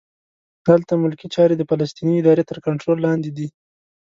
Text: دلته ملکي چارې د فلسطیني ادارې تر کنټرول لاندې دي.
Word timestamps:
دلته 0.67 0.93
ملکي 1.03 1.27
چارې 1.35 1.55
د 1.57 1.63
فلسطیني 1.69 2.13
ادارې 2.17 2.43
تر 2.49 2.57
کنټرول 2.65 2.97
لاندې 3.07 3.29
دي. 3.37 3.47